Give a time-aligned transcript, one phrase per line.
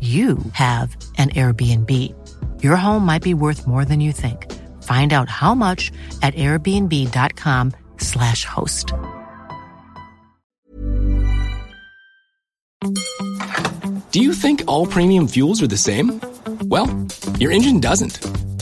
[0.00, 1.90] you have an Airbnb.
[2.60, 4.50] Your home might be worth more than you think.
[4.82, 5.92] Find out how much
[6.22, 8.92] at airbnb.com/slash host.
[14.10, 16.20] Do you think all premium fuels are the same?
[16.64, 16.88] Well,
[17.38, 18.18] your engine doesn't.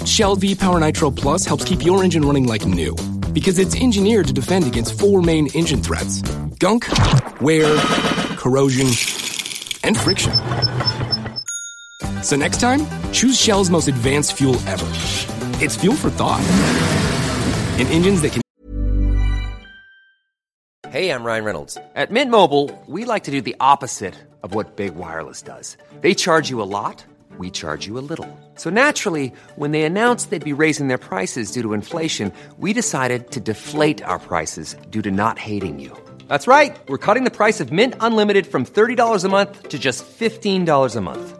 [0.07, 2.95] Shell V Power Nitro Plus helps keep your engine running like new
[3.33, 6.23] because it's engineered to defend against four main engine threats
[6.59, 6.87] gunk,
[7.41, 7.75] wear,
[8.37, 8.89] corrosion,
[9.83, 10.33] and friction.
[12.23, 14.91] So next time, choose Shell's most advanced fuel ever.
[15.63, 16.41] It's fuel for thought.
[17.79, 18.43] In engines that can.
[20.91, 21.79] Hey, I'm Ryan Reynolds.
[21.95, 25.77] At Mint Mobile, we like to do the opposite of what Big Wireless does.
[26.01, 27.05] They charge you a lot,
[27.39, 28.27] we charge you a little.
[28.57, 33.31] So naturally, when they announced they'd be raising their prices due to inflation, we decided
[33.31, 35.97] to deflate our prices due to not hating you.
[36.27, 36.77] That's right.
[36.89, 41.01] We're cutting the price of Mint Unlimited from $30 a month to just $15 a
[41.01, 41.40] month.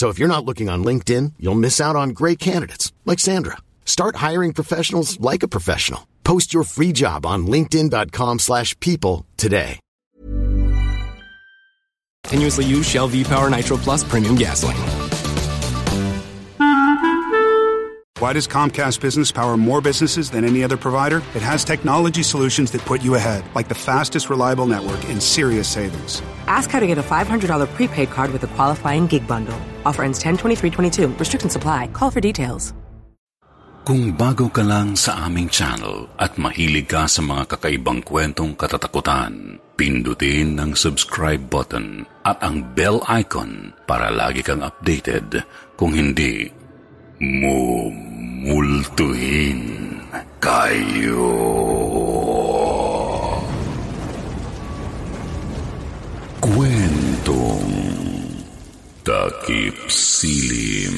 [0.00, 3.58] So if you're not looking on LinkedIn, you'll miss out on great candidates like Sandra.
[3.84, 6.08] Start hiring professionals like a professional.
[6.24, 9.78] Post your free job on linkedin.com/people slash people today.
[12.24, 14.80] Continuously use Shell V Power Nitro Plus Premium Gasoline.
[18.20, 21.18] Why does Comcast Business power more businesses than any other provider?
[21.34, 25.68] It has technology solutions that put you ahead, like the fastest reliable network and serious
[25.68, 26.22] savings.
[26.46, 29.60] Ask how to get a $500 prepaid card with a qualifying gig bundle.
[29.84, 31.88] Offer ends 10 22 Restrictions apply.
[31.92, 32.72] Call for details.
[33.80, 39.56] Kung bago ka lang sa aming channel at mahilig ka sa mga kakaibang kwentong katatakutan,
[39.72, 45.42] pindutin ang subscribe button at ang bell icon para lagi kang updated.
[45.80, 46.44] Kung hindi,
[47.24, 48.60] mumultuhin
[50.44, 51.32] kayo.
[59.50, 60.94] Takip silim.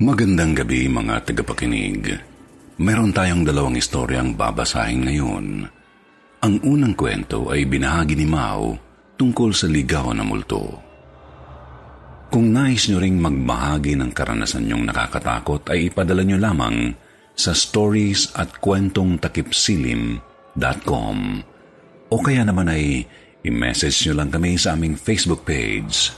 [0.00, 2.16] Magandang gabi mga tagapakinig.
[2.80, 5.68] Meron tayong dalawang istoryang babasahin ngayon.
[6.48, 8.72] Ang unang kwento ay binahagi ni Mao
[9.20, 10.80] tungkol sa ligaw na multo.
[12.32, 16.96] Kung nais nyo ring magbahagi ng karanasan nyong nakakatakot ay ipadala nyo lamang
[17.36, 21.16] sa stories at kwentong takipsilim.com
[22.06, 23.02] o kaya naman ay
[23.46, 26.10] i-message nyo lang kami sa aming Facebook page.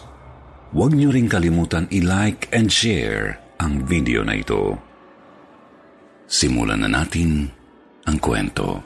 [0.72, 4.76] Huwag nyo ring kalimutan i-like and share ang video na ito.
[6.24, 7.48] Simulan na natin
[8.08, 8.80] ang kwento.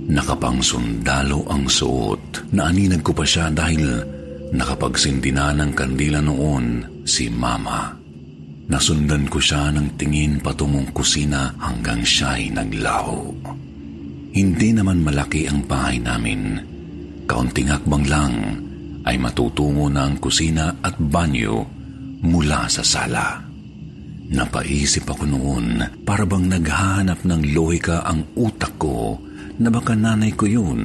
[0.08, 2.54] Nakapang sundalo ang suot.
[2.56, 4.04] Naaninag ko pa siya dahil
[4.54, 7.92] nakapagsindi na ng kandila noon si Mama.
[8.64, 13.28] Nasundan ko siya ng tingin patungong kusina hanggang siya'y naglaho.
[14.34, 16.58] Hindi naman malaki ang bahay namin.
[17.28, 18.34] Kaunting hakbang lang
[19.04, 21.64] ay matutungo na ang kusina at banyo
[22.24, 23.53] mula sa sala.
[24.34, 29.22] Napaisip ako noon para bang naghahanap ng lohika ang utak ko
[29.62, 30.82] na baka nanay ko yun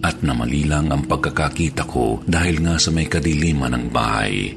[0.00, 4.56] at namalilang ang pagkakakita ko dahil nga sa may kadiliman ng bahay.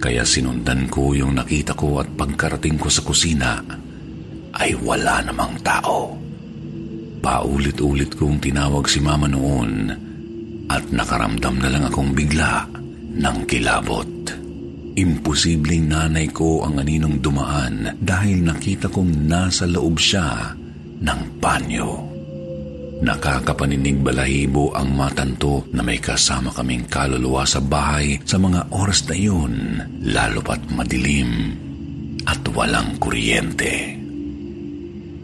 [0.00, 3.60] Kaya sinundan ko yung nakita ko at pagkarating ko sa kusina
[4.56, 6.16] ay wala namang tao.
[7.20, 9.92] Paulit-ulit kong tinawag si mama noon
[10.72, 12.64] at nakaramdam na lang akong bigla
[13.20, 14.43] ng kilabot.
[14.94, 20.54] Imposibleng nanay ko ang aninong dumaan dahil nakita kong nasa loob siya
[21.02, 22.14] ng banyo.
[23.02, 29.14] Nakakapaninig balahibo ang matanto na may kasama kaming kaluluwa sa bahay sa mga oras na
[29.18, 29.54] iyon,
[30.06, 31.50] lalo pat madilim
[32.22, 33.98] at walang kuryente.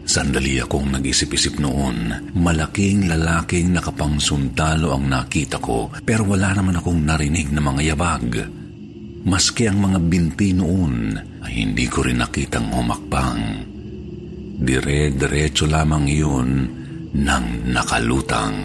[0.03, 2.11] Sandali akong nag-isip-isip noon.
[2.35, 8.60] Malaking lalaking nakapangsundalo ang nakita ko pero wala naman akong narinig na mga yabag.
[9.21, 11.13] Maski ang mga binti noon
[11.45, 13.41] ay hindi ko rin nakitang humakbang.
[14.61, 16.49] Dire-diretso lamang iyon
[17.13, 18.57] ng nakalutang.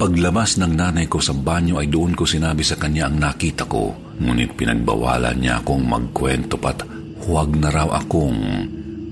[0.00, 3.92] Paglabas ng nanay ko sa banyo ay doon ko sinabi sa kanya ang nakita ko,
[4.20, 6.84] ngunit pinagbawalan niya akong magkwento pat
[7.24, 8.40] huwag na raw akong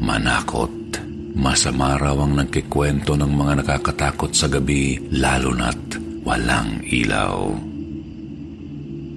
[0.01, 0.73] manakot.
[1.37, 7.53] Masama raw ang nagkikwento ng mga nakakatakot sa gabi, lalo na't walang ilaw.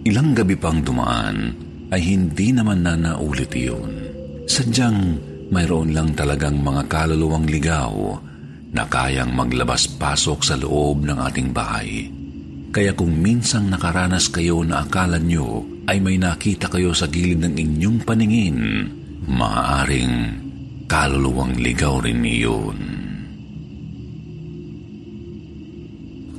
[0.02, 1.54] Ilang gabi pang dumaan
[1.94, 3.92] ay hindi naman na naulit iyon.
[4.50, 4.98] Sadyang
[5.54, 8.18] mayroon lang talagang mga kaluluwang ligaw
[8.74, 12.10] na kayang maglabas-pasok sa loob ng ating bahay.
[12.72, 17.60] Kaya kung minsang nakaranas kayo na akala nyo ay may nakita kayo sa gilid ng
[17.60, 18.58] inyong paningin,
[19.28, 20.16] maaaring
[20.90, 22.80] kaluluwang ligaw rin iyon.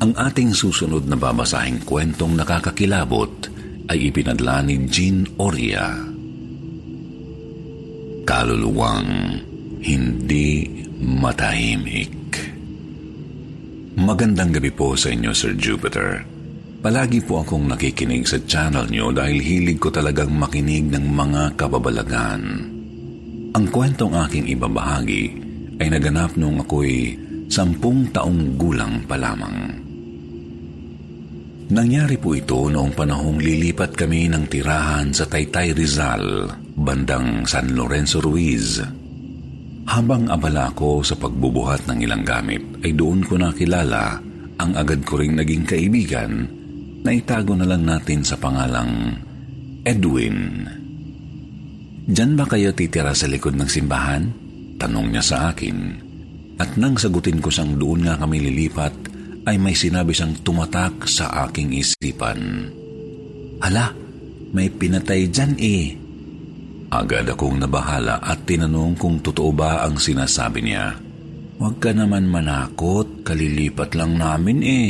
[0.03, 3.52] Ang ating susunod na babasahing kwentong nakakakilabot
[3.91, 5.91] ay ipinadla ni Jean Oria.
[8.23, 9.11] Kaluluwang
[9.83, 10.71] hindi
[11.03, 12.15] matahimik.
[13.99, 16.23] Magandang gabi po sa inyo, Sir Jupiter.
[16.83, 22.43] Palagi po akong nakikinig sa channel nyo dahil hilig ko talagang makinig ng mga kababalagan.
[23.53, 25.25] Ang kwentong aking ibabahagi
[25.79, 27.15] ay naganap nung ako'y
[27.53, 29.82] sampung taong gulang pa lamang.
[31.71, 38.19] Nangyari po ito noong panahong lilipat kami ng tirahan sa Taytay Rizal, bandang San Lorenzo
[38.19, 38.83] Ruiz.
[39.87, 44.19] Habang abala ko sa pagbubuhat ng ilang gamit, ay doon ko nakilala
[44.59, 46.47] ang agad ko ring naging kaibigan
[47.03, 49.19] na itago na lang natin sa pangalang
[49.83, 50.67] Edwin.
[52.07, 54.27] Diyan ba kayo titira sa likod ng simbahan?
[54.79, 55.79] Tanong niya sa akin.
[56.63, 58.95] At nang sagutin ko siyang doon nga kami lilipat,
[59.47, 62.71] ay may sinabi siyang tumatak sa aking isipan.
[63.63, 63.91] Hala,
[64.55, 65.95] may pinatay dyan eh.
[66.93, 70.93] Agad akong nabahala at tinanong kung totoo ba ang sinasabi niya.
[71.57, 74.89] Huwag ka naman manakot, kalilipat lang namin eh.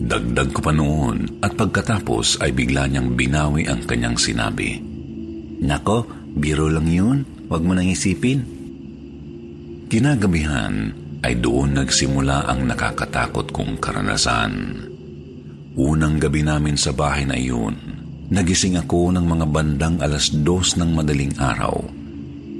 [0.00, 4.80] Dagdag ko pa noon at pagkatapos ay bigla niyang binawi ang kanyang sinabi.
[5.60, 7.18] Nako, biro lang yun.
[7.50, 8.40] Huwag mo nang isipin.
[9.90, 14.52] Kinagabihan ay doon nagsimula ang nakakatakot kong karanasan.
[15.76, 17.76] Unang gabi namin sa bahay na iyon,
[18.32, 21.76] nagising ako ng mga bandang alas dos ng madaling araw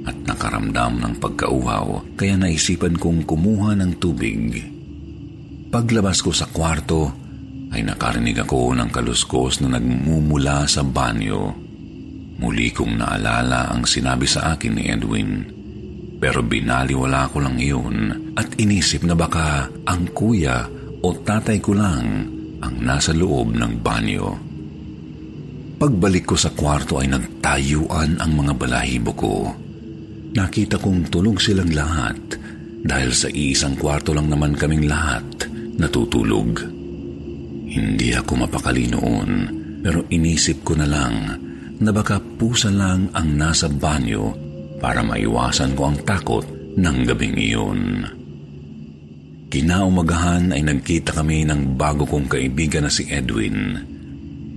[0.05, 4.61] at nakaramdam ng pagkauhaw kaya naisipan kong kumuha ng tubig.
[5.71, 7.13] Paglabas ko sa kwarto
[7.71, 11.55] ay nakarinig ako ng kaluskos na nagmumula sa banyo.
[12.41, 15.31] Muli kong naalala ang sinabi sa akin ni Edwin.
[16.21, 17.97] Pero binaliwala ko lang iyon
[18.37, 20.67] at inisip na baka ang kuya
[21.01, 22.05] o tatay ko lang
[22.61, 24.27] ang nasa loob ng banyo.
[25.81, 29.35] Pagbalik ko sa kwarto ay nagtayuan ang mga balahibo ko.
[30.31, 32.37] Nakita kong tulog silang lahat
[32.85, 35.25] dahil sa isang kwarto lang naman kaming lahat
[35.81, 36.61] natutulog.
[37.71, 41.15] Hindi ako mapakali noon Pero inisip ko na lang
[41.81, 44.29] na baka pusa lang ang nasa banyo
[44.77, 46.45] para maiwasan ko ang takot
[46.77, 47.81] ng gabing iyon.
[49.51, 53.75] Kinaumagahan ay nagkita kami ng bago kong kaibigan na si Edwin.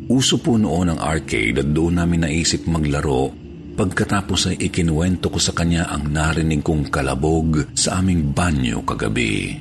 [0.07, 3.45] Uso po noon ang arcade at doon namin naisip maglaro
[3.75, 9.59] pagkatapos ay ikinuwento ko sa kanya ang narinig kong kalabog sa aming banyo kagabi.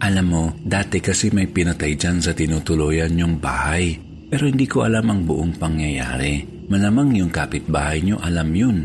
[0.00, 3.96] Alam mo, dati kasi may pinatay dyan sa tinutuloyan yung bahay.
[4.26, 6.44] Pero hindi ko alam ang buong pangyayari.
[6.72, 8.78] Malamang yung kapitbahay nyo alam yun.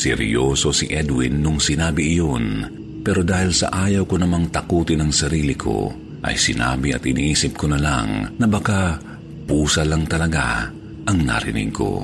[0.00, 2.64] Seryoso si Edwin nung sinabi iyon.
[3.04, 5.92] Pero dahil sa ayaw ko namang takutin ang sarili ko,
[6.24, 8.96] ay sinabi at iniisip ko na lang na baka
[9.44, 10.72] pusa lang talaga
[11.04, 12.00] ang narinig ko.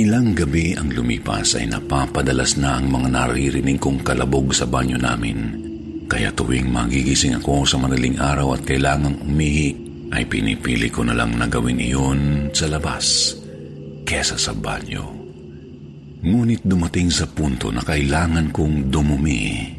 [0.00, 5.60] Ilang gabi ang lumipas ay napapadalas na ang mga naririnig kong kalabog sa banyo namin.
[6.08, 9.76] Kaya tuwing magigising ako sa madaling araw at kailangang umihi,
[10.16, 13.36] ay pinipili ko na lang na gawin iyon sa labas
[14.08, 15.19] kesa sa banyo.
[16.20, 19.72] Ngunit dumating sa punto na kailangan kong dumumi.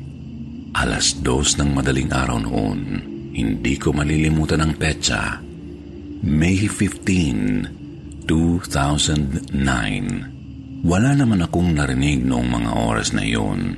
[0.73, 2.79] Alas dos ng madaling araw noon,
[3.35, 5.37] hindi ko malilimutan ang petsa.
[6.21, 10.81] May 15, 2009.
[10.81, 13.77] Wala naman akong narinig noong mga oras na iyon.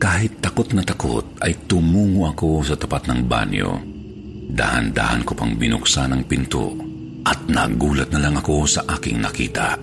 [0.00, 3.94] Kahit takot na takot ay tumungo ako sa tapat ng banyo
[4.54, 6.70] Dahan-dahan ko pang binuksan ang pinto
[7.26, 9.74] at nagulat na lang ako sa aking nakita.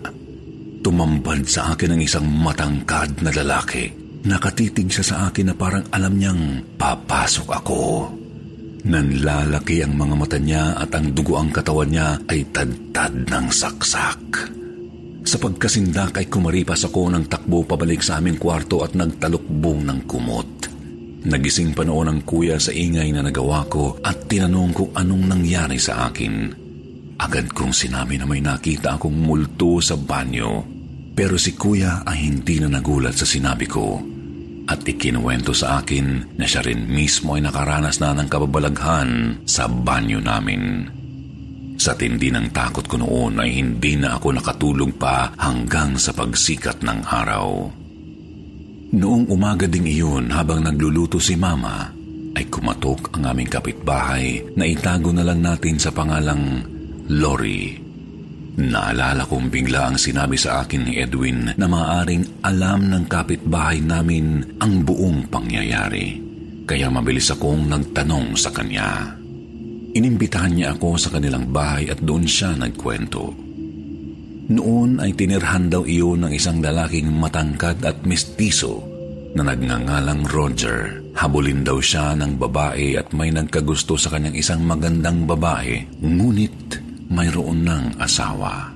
[0.81, 3.93] Tumambad sa akin ang isang matangkad na lalaki.
[4.25, 7.81] Nakatitig siya sa akin na parang alam niyang papasok ako.
[8.81, 14.21] Nanlalaki ang mga mata niya at ang dugo ang katawan niya ay tadtad ng saksak.
[15.21, 20.50] Sa pagkasindak ay kumaripas ako ng takbo pabalik sa aming kwarto at nagtalukbong ng kumot.
[21.21, 25.77] Nagising pa noon ang kuya sa ingay na nagawa ko at tinanong kung anong nangyari
[25.77, 26.61] sa akin.
[27.21, 30.65] Agad kong sinabi na may nakita akong multo sa banyo.
[31.13, 34.01] Pero si kuya ay hindi na nagulat sa sinabi ko.
[34.65, 40.17] At ikinuwento sa akin na siya rin mismo ay nakaranas na ng kababalaghan sa banyo
[40.17, 40.89] namin.
[41.77, 46.81] Sa tindi ng takot ko noon ay hindi na ako nakatulog pa hanggang sa pagsikat
[46.81, 47.69] ng araw.
[48.97, 51.89] Noong umaga ding iyon habang nagluluto si Mama,
[52.33, 56.63] ay kumatok ang aming kapitbahay na itago na lang natin sa pangalang
[57.10, 57.74] Lori.
[58.62, 64.60] Naalala kong bigla ang sinabi sa akin ni Edwin na maaring alam ng kapitbahay namin
[64.60, 66.20] ang buong pangyayari.
[66.67, 69.17] Kaya mabilis akong nagtanong sa kanya.
[69.91, 73.34] Inimbitahan niya ako sa kanilang bahay at doon siya nagkwento.
[74.51, 78.84] Noon ay tinirhan daw iyon ng isang lalaking matangkad at mestizo
[79.31, 81.00] na nagngangalang Roger.
[81.15, 87.68] Habulin daw siya ng babae at may nagkagusto sa kanyang isang magandang babae, ngunit mayroon
[87.68, 88.72] ng asawa.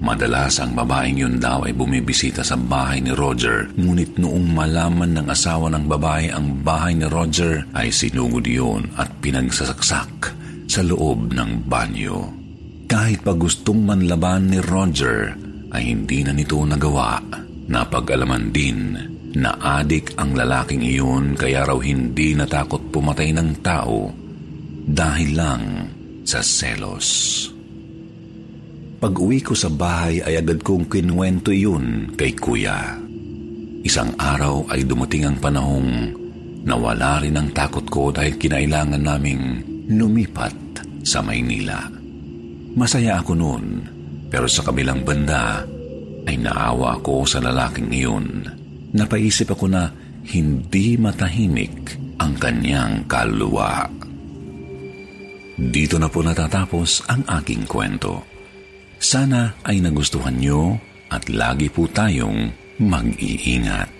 [0.00, 5.26] Madalas ang babaeng yun daw ay bumibisita sa bahay ni Roger, ngunit noong malaman ng
[5.28, 10.12] asawa ng babae ang bahay ni Roger ay sinugod yun at pinagsasaksak
[10.64, 12.32] sa loob ng banyo.
[12.88, 15.36] Kahit pa gustong manlaban ni Roger,
[15.70, 17.20] ay hindi na nito nagawa.
[17.70, 18.80] Napag-alaman din
[19.36, 24.10] na adik ang lalaking iyon kaya raw hindi natakot pumatay ng tao
[24.90, 25.62] dahil lang
[26.24, 27.46] sa selos.
[29.00, 33.00] Pag uwi ko sa bahay ay agad kong kinwento iyon kay kuya.
[33.80, 36.12] Isang araw ay dumating ang panahong
[36.68, 40.52] nawala rin ang takot ko dahil kinailangan naming lumipat
[41.00, 41.80] sa Maynila.
[42.76, 43.64] Masaya ako noon,
[44.28, 45.64] pero sa kabilang banda
[46.28, 48.44] ay naawa ako sa lalaking iyon.
[48.92, 49.88] Napaisip ako na
[50.28, 53.88] hindi matahimik ang kanyang kaluluwa.
[55.56, 58.29] Dito na po natatapos ang aking kwento.
[59.00, 60.76] Sana ay nagustuhan nyo
[61.08, 63.99] at lagi po tayong mag-iingat.